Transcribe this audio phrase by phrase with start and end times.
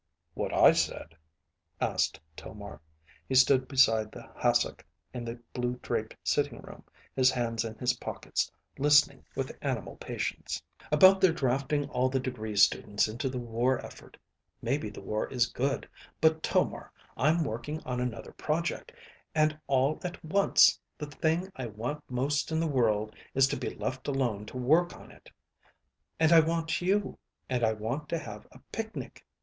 [0.33, 1.15] "What I said?"
[1.79, 2.81] asked Tomar.
[3.29, 6.83] He stood beside the hassock in the blue draped sitting room,
[7.15, 10.59] his hands in his pockets, listening with animal patience.
[10.91, 14.17] "About their drafting all the degree students into the war effort.
[14.59, 15.87] Maybe the war is good,
[16.19, 18.91] but Tomar, I'm working on another project,
[19.35, 23.69] and all at once, the thing I want most in the world is to be
[23.75, 25.29] left alone to work on it.
[26.19, 29.23] And I want you, and I want to have a picnic.